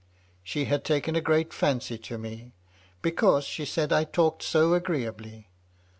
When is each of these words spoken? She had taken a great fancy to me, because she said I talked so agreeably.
She 0.43 0.65
had 0.65 0.83
taken 0.83 1.15
a 1.15 1.21
great 1.21 1.53
fancy 1.53 1.99
to 1.99 2.17
me, 2.17 2.53
because 3.03 3.43
she 3.43 3.65
said 3.65 3.93
I 3.93 4.03
talked 4.03 4.41
so 4.41 4.73
agreeably. 4.73 5.47